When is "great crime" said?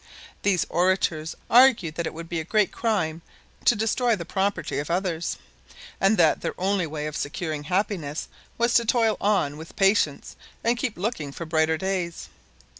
2.43-3.21